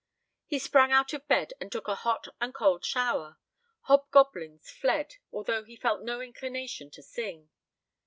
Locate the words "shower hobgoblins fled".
2.83-5.17